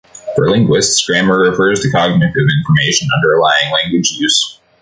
For 0.35 0.49
linguists, 0.49 1.05
grammar 1.05 1.41
refers 1.47 1.81
to 1.81 1.91
cognitive 1.91 2.31
information 2.35 3.07
underlying 3.15 3.71
language 3.71 4.09
use. 4.13 4.59